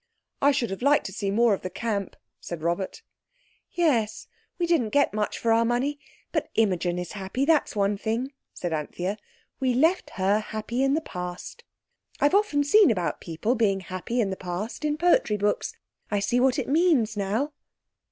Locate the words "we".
4.57-4.65, 9.59-9.75